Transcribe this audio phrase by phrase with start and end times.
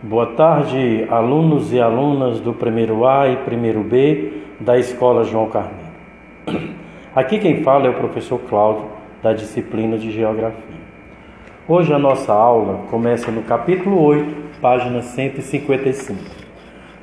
[0.00, 5.90] Boa tarde, alunos e alunas do primeiro A e primeiro B da Escola João Carneiro.
[7.12, 8.84] Aqui quem fala é o professor Cláudio,
[9.20, 10.78] da disciplina de Geografia.
[11.66, 16.16] Hoje a nossa aula começa no capítulo 8, página 155.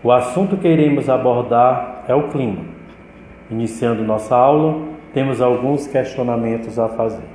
[0.01, 2.63] O assunto que iremos abordar é o clima.
[3.51, 4.81] Iniciando nossa aula,
[5.13, 7.34] temos alguns questionamentos a fazer.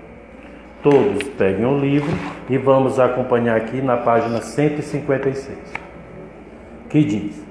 [0.82, 2.10] Todos peguem o livro
[2.48, 5.58] e vamos acompanhar aqui na página 156,
[6.88, 7.44] que diz: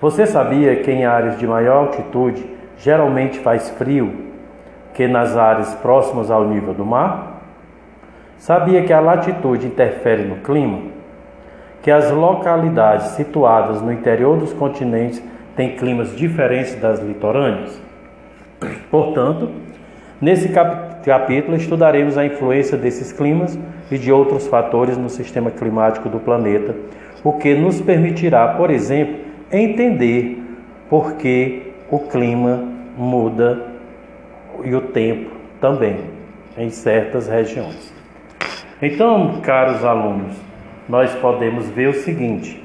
[0.00, 2.44] Você sabia que em áreas de maior altitude
[2.76, 4.26] geralmente faz frio
[4.94, 7.40] que nas áreas próximas ao nível do mar?
[8.36, 10.80] Sabia que a latitude interfere no clima?
[11.82, 15.22] Que as localidades situadas no interior dos continentes
[15.54, 17.80] têm climas diferentes das litorâneas?
[18.90, 19.50] Portanto,
[20.20, 20.48] nesse
[21.04, 23.58] capítulo estudaremos a influência desses climas
[23.90, 26.74] e de outros fatores no sistema climático do planeta,
[27.22, 29.16] o que nos permitirá, por exemplo,
[29.50, 30.42] entender
[30.88, 32.64] por que o clima
[32.96, 33.62] muda
[34.64, 35.98] e o tempo também
[36.56, 37.92] em certas regiões.
[38.80, 40.36] Então, caros alunos,
[40.88, 42.62] nós podemos ver o seguinte,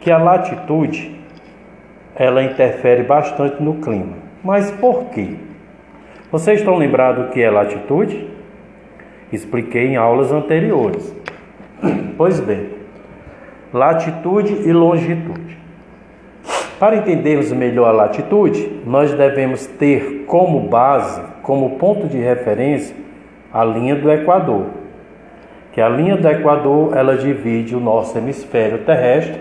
[0.00, 1.18] que a latitude
[2.14, 4.14] ela interfere bastante no clima.
[4.42, 5.36] Mas por quê?
[6.36, 8.28] Vocês estão lembrados do que é latitude?
[9.32, 11.16] Expliquei em aulas anteriores.
[12.14, 12.72] Pois bem,
[13.72, 15.56] latitude e longitude.
[16.78, 22.94] Para entendermos melhor a latitude, nós devemos ter como base, como ponto de referência,
[23.50, 24.66] a linha do Equador.
[25.72, 29.40] Que a linha do Equador, ela divide o nosso hemisfério terrestre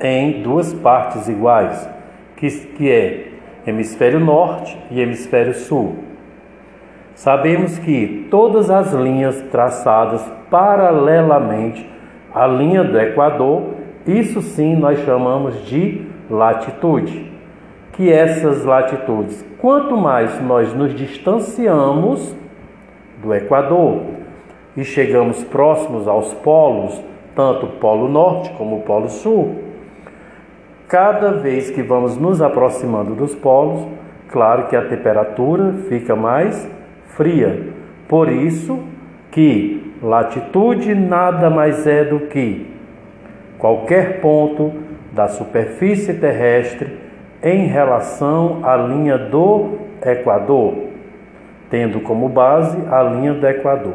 [0.00, 1.86] em duas partes iguais,
[2.34, 3.28] que, que é
[3.66, 6.13] hemisfério norte e hemisfério sul.
[7.14, 11.88] Sabemos que todas as linhas traçadas paralelamente
[12.34, 13.74] à linha do Equador,
[14.06, 17.32] isso sim nós chamamos de latitude.
[17.92, 22.34] Que essas latitudes, quanto mais nós nos distanciamos
[23.22, 24.02] do Equador
[24.76, 27.00] e chegamos próximos aos polos,
[27.36, 29.62] tanto o Polo Norte como o Polo Sul,
[30.88, 33.86] cada vez que vamos nos aproximando dos polos,
[34.28, 36.68] claro que a temperatura fica mais
[37.16, 37.68] fria.
[38.08, 38.78] Por isso
[39.30, 42.66] que latitude nada mais é do que
[43.58, 44.72] qualquer ponto
[45.12, 46.98] da superfície terrestre
[47.42, 50.74] em relação à linha do Equador,
[51.70, 53.94] tendo como base a linha do Equador.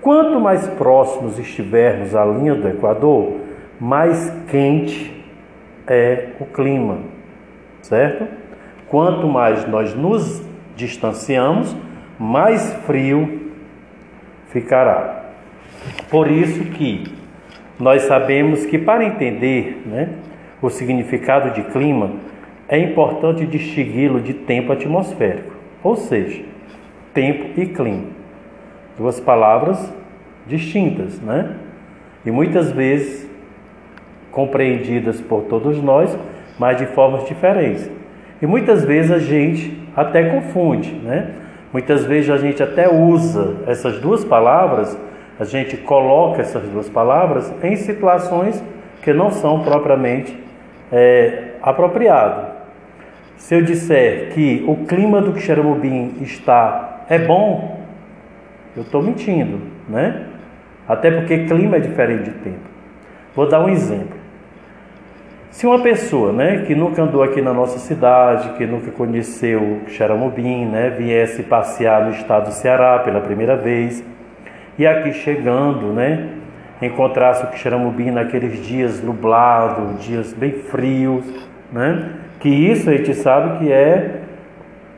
[0.00, 3.36] Quanto mais próximos estivermos à linha do Equador,
[3.80, 5.14] mais quente
[5.86, 6.98] é o clima,
[7.82, 8.26] certo?
[8.88, 10.42] Quanto mais nós nos
[10.76, 11.76] distanciamos,
[12.18, 13.52] mais frio
[14.50, 15.24] ficará.
[16.10, 17.04] Por isso que
[17.78, 20.10] nós sabemos que para entender né,
[20.60, 22.12] o significado de clima
[22.68, 26.42] é importante distingui-lo de tempo atmosférico, ou seja,
[27.14, 28.08] tempo e clima.
[28.96, 29.92] Duas palavras
[30.46, 31.54] distintas, né?
[32.26, 33.28] E muitas vezes
[34.32, 36.18] compreendidas por todos nós,
[36.58, 37.88] mas de formas diferentes.
[38.42, 41.32] E muitas vezes a gente até confunde, né?
[41.72, 44.98] Muitas vezes a gente até usa essas duas palavras,
[45.38, 48.62] a gente coloca essas duas palavras em situações
[49.02, 50.36] que não são propriamente
[50.90, 52.46] é, apropriadas.
[53.36, 57.80] Se eu disser que o clima do Quixeramobim está é bom,
[58.76, 60.26] eu estou mentindo, né?
[60.88, 62.68] Até porque clima é diferente de tempo.
[63.36, 64.17] Vou dar um exemplo.
[65.50, 70.66] Se uma pessoa né, que nunca andou aqui na nossa cidade, que nunca conheceu Xaramubim,
[70.66, 74.04] né, viesse passear no estado do Ceará pela primeira vez,
[74.78, 76.28] e aqui chegando, né,
[76.82, 81.24] encontrasse o Xaramubim naqueles dias nublados, dias bem frios,
[81.72, 84.20] né, que isso a gente sabe que é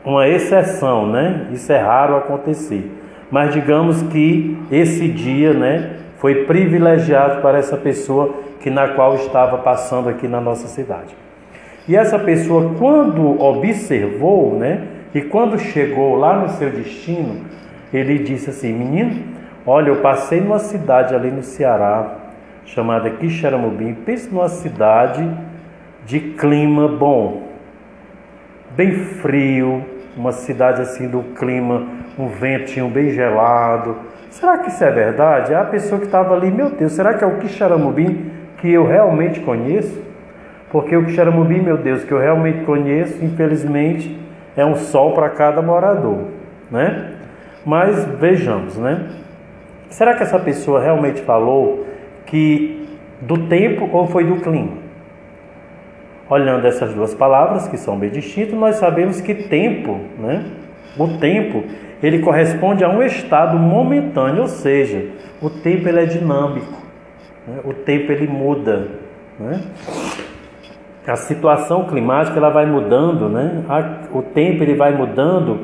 [0.04, 2.90] uma exceção, né, isso é raro acontecer.
[3.30, 9.58] Mas digamos que esse dia, né, foi privilegiado para essa pessoa que na qual estava
[9.58, 11.16] passando aqui na nossa cidade.
[11.88, 17.40] E essa pessoa, quando observou, né, e quando chegou lá no seu destino,
[17.92, 19.24] ele disse assim: Menino,
[19.66, 22.16] olha, eu passei numa cidade ali no Ceará,
[22.64, 23.94] chamada Quixeramobim.
[23.94, 25.28] Pense numa cidade
[26.06, 27.48] de clima bom,
[28.76, 29.84] bem frio,
[30.16, 31.86] uma cidade assim do clima,
[32.18, 33.96] um ventinho bem gelado.
[34.30, 35.54] Será que isso é verdade?
[35.54, 39.40] A pessoa que estava ali, meu Deus, será que é o Quixeramobim que eu realmente
[39.40, 40.02] conheço?
[40.70, 44.16] Porque o Quixeramobim, meu Deus, que eu realmente conheço, infelizmente,
[44.56, 46.26] é um sol para cada morador,
[46.70, 47.12] né?
[47.64, 49.06] Mas vejamos, né?
[49.88, 51.86] Será que essa pessoa realmente falou
[52.26, 52.88] que
[53.20, 54.78] do tempo ou foi do clima?
[56.28, 60.44] Olhando essas duas palavras, que são bem distintas, nós sabemos que tempo, né?
[60.96, 61.64] O tempo,
[62.00, 65.06] ele corresponde a um estado momentâneo, ou seja,
[65.42, 66.79] o tempo ele é dinâmico,
[67.50, 67.60] né?
[67.64, 68.88] o tempo ele muda.
[69.38, 69.60] Né?
[71.06, 73.64] A situação climática ela vai mudando, né?
[74.12, 75.60] o tempo ele vai mudando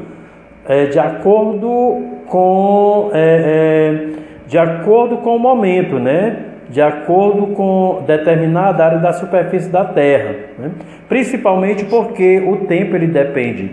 [0.67, 6.45] é, de acordo com é, é, de acordo com o momento, né?
[6.69, 10.73] de acordo com determinada área da superfície da Terra, né?
[11.09, 13.71] principalmente porque o tempo ele depende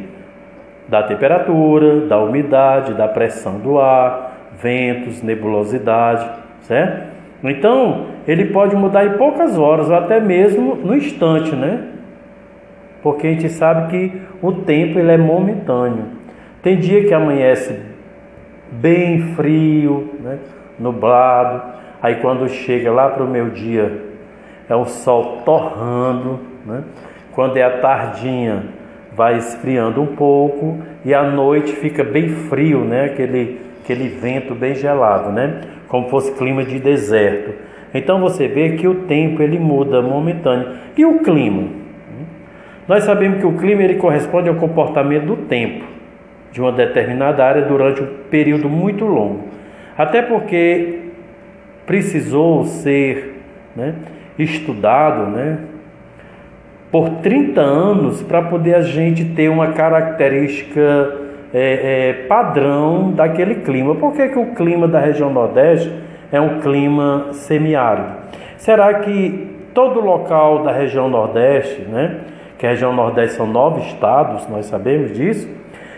[0.88, 6.30] da temperatura, da umidade, da pressão do ar, ventos, nebulosidade,
[6.62, 7.12] certo?
[7.43, 11.89] Então, ele pode mudar em poucas horas ou até mesmo no instante, né?
[13.01, 16.05] Porque a gente sabe que o tempo ele é momentâneo.
[16.61, 17.77] Tem dia que amanhece
[18.71, 20.39] bem frio, né?
[20.79, 21.61] nublado,
[22.01, 24.13] aí quando chega lá para o meu dia
[24.69, 26.83] é o sol torrando, né?
[27.33, 28.63] Quando é a tardinha
[29.15, 33.05] vai esfriando um pouco e à noite fica bem frio, né?
[33.05, 35.61] Aquele, aquele vento bem gelado, né?
[35.93, 37.53] Como fosse clima de deserto.
[37.93, 40.69] Então você vê que o tempo ele muda momentâneo.
[40.97, 41.67] E o clima?
[42.87, 45.85] Nós sabemos que o clima ele corresponde ao comportamento do tempo
[46.51, 49.49] de uma determinada área durante um período muito longo.
[49.95, 51.01] Até porque
[51.85, 53.39] precisou ser
[53.75, 53.93] né,
[54.39, 55.59] estudado, né,
[56.91, 61.21] por 30 anos para poder a gente ter uma característica
[61.53, 63.95] é, é, padrão daquele clima.
[63.95, 65.94] Por que, que o clima da região Nordeste
[66.31, 68.09] é um clima semiárido?
[68.57, 72.21] Será que todo local da região Nordeste, né,
[72.57, 75.47] que a região Nordeste são nove estados, nós sabemos disso,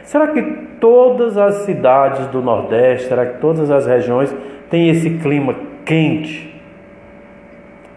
[0.03, 0.41] será que
[0.79, 4.35] todas as cidades do Nordeste, será que todas as regiões
[4.69, 5.55] têm esse clima
[5.85, 6.53] quente?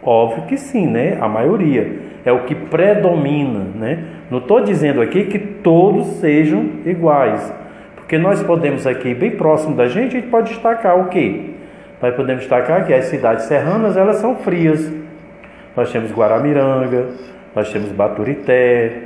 [0.02, 1.18] Óbvio que sim, né?
[1.20, 4.04] A maioria é o que predomina, né?
[4.30, 7.52] Não estou dizendo aqui que todos sejam iguais,
[7.94, 11.50] porque nós podemos aqui, bem próximo da gente, a gente pode destacar o quê?
[12.02, 14.92] Nós podemos destacar que as cidades serranas, elas são frias.
[15.74, 17.08] Nós temos Guaramiranga,
[17.54, 19.04] nós temos Baturité,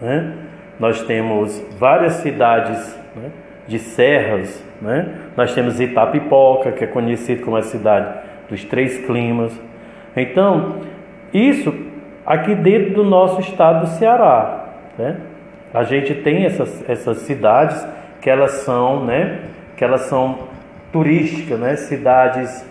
[0.00, 0.32] né?
[0.78, 3.30] nós temos várias cidades né?
[3.68, 5.08] de serras, né?
[5.36, 8.12] nós temos Itapipoca, que é conhecido como a cidade
[8.48, 9.52] dos três climas.
[10.16, 10.80] Então,
[11.32, 11.72] isso
[12.26, 14.66] aqui dentro do nosso estado do Ceará.
[14.98, 15.16] Né?
[15.72, 17.86] A gente tem essas, essas cidades
[18.20, 19.40] que elas são, né,
[19.76, 20.38] que elas são
[20.92, 22.64] turísticas, né, cidades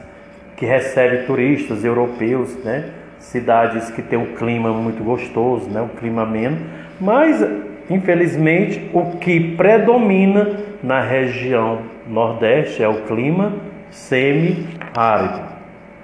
[0.56, 2.90] que recebem turistas europeus, né,
[3.20, 6.58] cidades que têm um clima muito gostoso, né, um clima ameno,
[7.00, 7.46] mas
[7.90, 13.54] infelizmente o que predomina na região nordeste é o clima
[13.92, 15.42] semi-árido,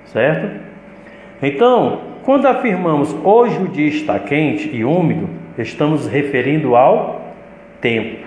[0.06, 0.60] certo?
[1.42, 7.33] Então, quando afirmamos hoje o dia está quente e úmido, estamos referindo ao
[7.81, 8.25] tempo,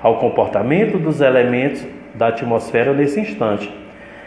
[0.00, 3.70] ao comportamento dos elementos da atmosfera nesse instante.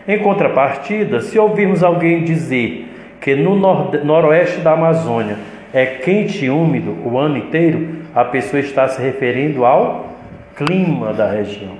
[0.07, 2.87] Em contrapartida, se ouvirmos alguém dizer
[3.19, 5.37] que no noroeste da Amazônia
[5.73, 10.07] é quente e úmido o ano inteiro, a pessoa está se referindo ao
[10.55, 11.75] clima da região,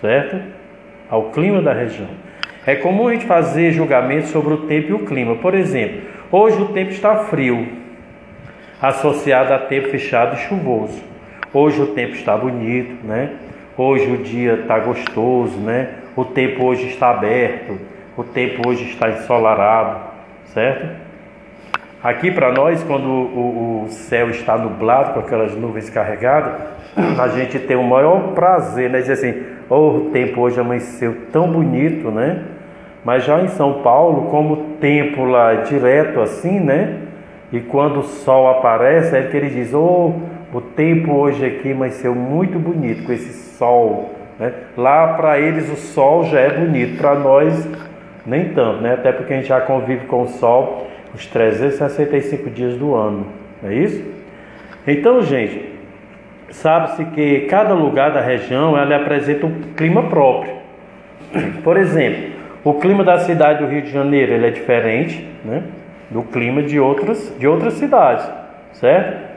[0.00, 0.40] certo?
[1.10, 2.08] Ao clima da região.
[2.64, 5.34] É comum a gente fazer julgamentos sobre o tempo e o clima.
[5.36, 7.66] Por exemplo, hoje o tempo está frio,
[8.80, 11.02] associado a tempo fechado e chuvoso.
[11.52, 13.32] Hoje o tempo está bonito, né?
[13.76, 15.88] Hoje o dia está gostoso, né?
[16.14, 17.78] O tempo hoje está aberto,
[18.16, 19.98] o tempo hoje está ensolarado,
[20.46, 20.88] certo?
[22.02, 26.60] Aqui para nós, quando o, o, céu está nublado com aquelas nuvens carregadas,
[27.18, 29.00] a gente tem o maior prazer, né?
[29.00, 32.42] Dizer assim, oh, o tempo hoje amanheceu tão bonito, né?
[33.04, 36.98] Mas já em São Paulo, como o tempo lá é direto assim, né?
[37.52, 40.12] E quando o sol aparece, é que ele diz: Oh,
[40.52, 44.10] o tempo hoje aqui amanheceu muito bonito com esse sol.
[44.38, 44.52] Né?
[44.76, 47.68] Lá para eles o sol já é bonito, para nós
[48.24, 48.94] nem tanto, né?
[48.94, 53.26] Até porque a gente já convive com o sol os 365 dias do ano,
[53.62, 54.02] não é isso?
[54.86, 55.72] Então, gente,
[56.50, 60.54] sabe-se que cada lugar da região ela apresenta um clima próprio.
[61.62, 62.31] Por exemplo,
[62.64, 65.62] o clima da cidade do Rio de Janeiro ele é diferente né,
[66.10, 68.28] do clima de outras, de outras cidades,
[68.72, 69.32] certo?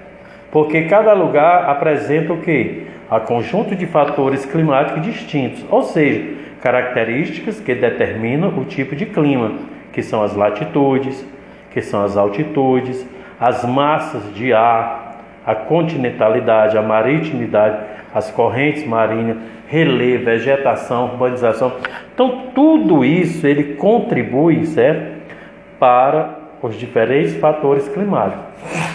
[0.51, 2.87] Porque cada lugar apresenta o que?
[3.09, 9.53] A conjunto de fatores climáticos distintos, ou seja, características que determinam o tipo de clima,
[9.91, 11.25] que são as latitudes,
[11.71, 13.05] que são as altitudes,
[13.39, 17.77] as massas de ar, a continentalidade, a maritimidade,
[18.15, 21.73] as correntes marinhas, relevo, vegetação, urbanização.
[22.13, 25.15] Então, tudo isso ele contribui, certo?
[25.79, 28.43] para os diferentes fatores climáticos.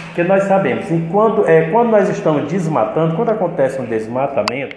[0.07, 4.75] Porque nós sabemos, enquanto, é, quando nós estamos desmatando, quando acontece um desmatamento,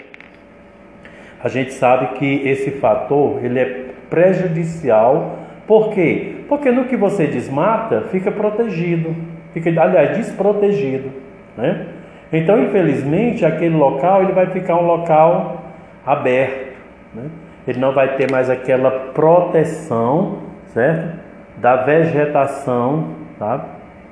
[1.42, 5.38] a gente sabe que esse fator ele é prejudicial.
[5.66, 6.36] Por quê?
[6.48, 9.14] Porque no que você desmata, fica protegido,
[9.52, 11.10] fica, aliás, desprotegido.
[11.56, 11.86] Né?
[12.34, 15.62] Então, infelizmente, aquele local ele vai ficar um local
[16.04, 16.74] aberto.
[17.14, 17.30] Né?
[17.66, 21.16] Ele não vai ter mais aquela proteção, certo?
[21.58, 23.64] Da vegetação, tá?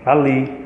[0.06, 0.62] Ali.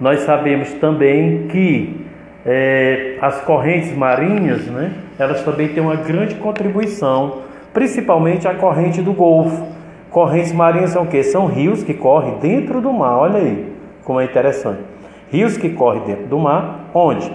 [0.00, 2.06] Nós sabemos também que
[2.46, 4.92] é, as correntes marinhas, né?
[5.18, 7.42] Elas também têm uma grande contribuição,
[7.74, 9.66] principalmente a corrente do Golfo.
[10.08, 11.24] Correntes marinhas são o quê?
[11.24, 13.18] São rios que correm dentro do mar.
[13.18, 13.72] Olha aí
[14.04, 14.80] como é interessante.
[15.30, 17.32] Rios que correm dentro do mar, onde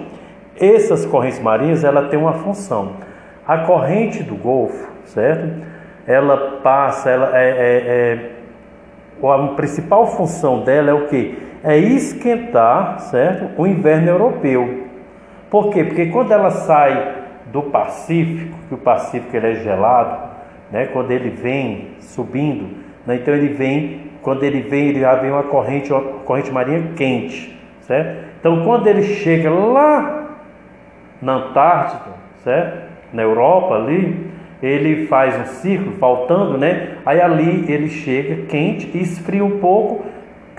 [0.60, 2.94] essas correntes marinhas ela tem uma função.
[3.48, 5.66] A corrente do Golfo, certo?
[6.06, 8.34] Ela passa, ela é, é,
[9.24, 11.38] é a principal função dela é o que?
[11.64, 13.60] É esquentar, certo?
[13.60, 14.88] O inverno europeu.
[15.50, 15.84] Por quê?
[15.84, 17.16] Porque quando ela sai
[17.52, 20.30] do Pacífico, que o Pacífico ele é gelado,
[20.72, 20.88] né?
[20.88, 23.16] Quando ele vem subindo, né?
[23.16, 27.58] então ele vem, quando ele vem, ele já vem uma corrente, uma corrente marinha quente,
[27.82, 28.28] certo?
[28.48, 30.38] Então quando ele chega lá
[31.22, 32.14] na Antártida,
[32.46, 32.88] certo?
[33.12, 34.26] Na Europa ali,
[34.64, 36.96] ele faz um círculo, faltando, né?
[37.06, 40.06] Aí ali ele chega quente, esfria um pouco,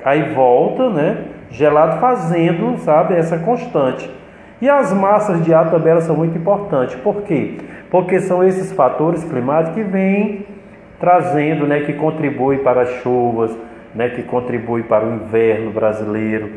[0.05, 1.25] aí volta, né?
[1.51, 4.11] Gelado, fazendo, sabe, essa constante.
[4.61, 6.95] E as massas de ar também são muito importantes.
[6.97, 7.57] Por quê?
[7.91, 10.45] Porque são esses fatores climáticos que vêm
[11.01, 13.57] trazendo, né, que contribuem para as chuvas,
[13.95, 16.51] né, que contribuem para o inverno brasileiro,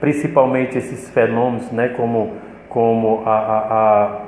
[0.00, 2.32] principalmente esses fenômenos, né, como,
[2.68, 4.20] como a, a, a,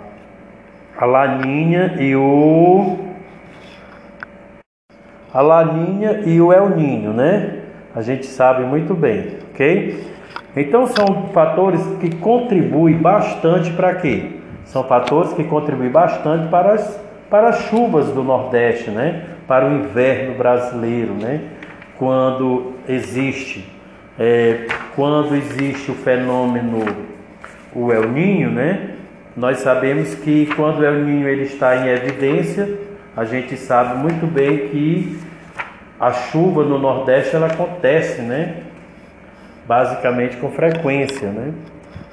[0.98, 3.10] a laninha e o
[5.32, 7.60] a laninha e o El Ninho, né?
[7.94, 10.04] A gente sabe muito bem, ok?
[10.56, 14.40] Então são fatores que contribuem bastante para quê?
[14.64, 19.24] São fatores que contribuem bastante para as, para as chuvas do Nordeste, né?
[19.46, 21.42] Para o inverno brasileiro, né?
[21.96, 23.68] Quando existe,
[24.18, 24.66] é,
[25.00, 26.84] quando existe o fenômeno
[27.74, 28.96] o El Ninho, né?
[29.34, 32.68] Nós sabemos que quando o El Ninho ele está em evidência,
[33.16, 35.18] a gente sabe muito bem que
[35.98, 38.56] a chuva no Nordeste ela acontece, né?
[39.66, 41.54] basicamente com frequência, né?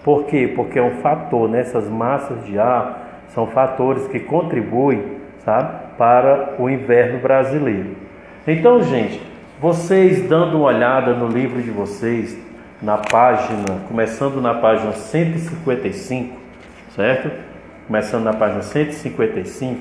[0.02, 0.54] Por quê?
[0.56, 1.66] Porque é um fator, né?
[1.92, 5.04] massas de ar são fatores que contribuem,
[5.44, 7.98] sabe, para o inverno brasileiro.
[8.48, 9.22] Então, gente,
[9.60, 12.47] vocês dando uma olhada no livro de vocês,
[12.82, 16.38] na página, começando na página 155,
[16.96, 17.32] certo?
[17.88, 19.80] Começando na página 155,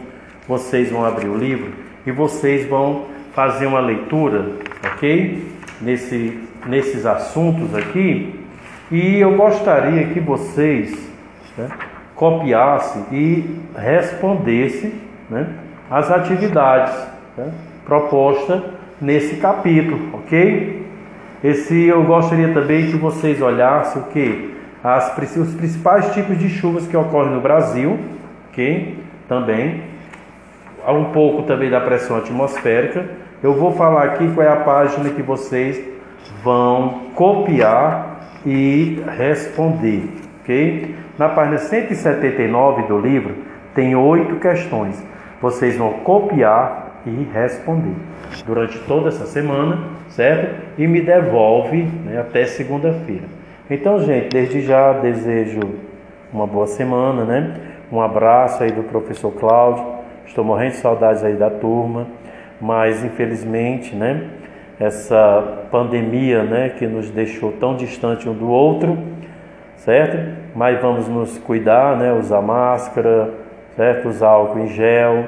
[0.49, 1.73] vocês vão abrir o livro
[2.07, 4.47] e vocês vão fazer uma leitura,
[4.85, 5.53] ok?
[5.81, 8.35] Nesse nesses assuntos aqui
[8.91, 11.11] e eu gostaria que vocês
[11.57, 11.69] né,
[12.15, 14.93] copiassem e respondessem
[15.29, 15.47] né,
[15.91, 16.95] as atividades
[17.37, 17.51] né,
[17.85, 18.63] propostas
[19.01, 20.76] nesse capítulo, ok?
[21.47, 26.89] Esse eu gostaria também que vocês olhassem o que as, os principais tipos de chuvas
[26.89, 28.01] que ocorrem no Brasil,
[28.49, 28.99] ok?
[29.29, 29.85] Também
[30.85, 33.07] há um pouco também da pressão atmosférica.
[33.41, 35.81] Eu vou falar aqui qual é a página que vocês
[36.43, 40.03] vão copiar e responder,
[40.43, 40.97] ok?
[41.17, 43.37] Na página 179 do livro
[43.73, 45.01] tem oito questões.
[45.41, 47.95] Vocês vão copiar e responder
[48.45, 50.66] durante toda essa semana, certo?
[50.79, 53.25] E me devolve né, até segunda-feira.
[53.71, 55.61] Então, gente, desde já desejo
[56.33, 57.55] uma boa semana, né?
[57.91, 59.85] Um abraço aí do professor Cláudio.
[60.27, 62.07] Estou morrendo de saudades aí da turma,
[62.61, 64.29] mas infelizmente, né?
[64.79, 68.99] essa pandemia né, que nos deixou tão distante um do outro,
[69.77, 70.37] certo?
[70.55, 73.31] Mas vamos nos cuidar, né, usar máscara,
[73.75, 74.09] certo?
[74.09, 75.25] Usar álcool em gel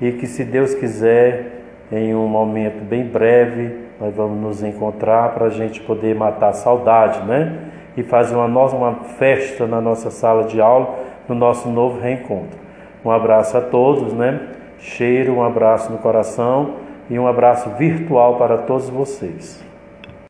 [0.00, 5.46] e que se Deus quiser, em um momento bem breve, nós vamos nos encontrar para
[5.46, 7.70] a gente poder matar a saudade, né?
[7.96, 10.94] E fazer uma, nossa, uma festa na nossa sala de aula,
[11.28, 12.58] no nosso novo reencontro.
[13.04, 14.40] Um abraço a todos, né?
[14.78, 16.74] Cheiro, um abraço no coração
[17.10, 19.67] e um abraço virtual para todos vocês.